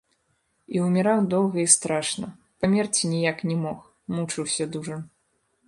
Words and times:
І 0.77 0.79
ўміраў 0.85 1.19
доўга 1.33 1.57
і 1.65 1.65
страшна, 1.73 2.31
памерці 2.65 3.13
ніяк 3.13 3.45
не 3.53 3.61
мог, 3.69 3.79
мучыўся 4.17 4.71
дужа. 4.77 4.97